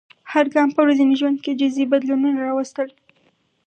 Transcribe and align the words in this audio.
هر 0.31 0.45
ګام 0.53 0.69
په 0.75 0.79
ورځني 0.83 1.15
ژوند 1.19 1.37
کې 1.43 1.57
جزیي 1.59 1.85
بدلونونه 1.91 2.39
راوستل. 2.45 2.89